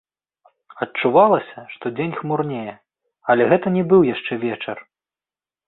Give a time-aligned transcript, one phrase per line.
[0.85, 2.73] Адчувалася, што дзень хмурнее,
[3.35, 4.77] але гэта не быў яшчэ вечар.